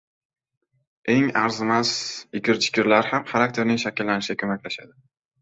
Eng 1.15 1.27
arzimas 1.41 1.91
ikir-chikirlar 2.41 3.11
ham 3.13 3.29
xarakterning 3.35 3.83
shakllanishiga 3.85 4.41
ko‘maklashadi. 4.43 4.93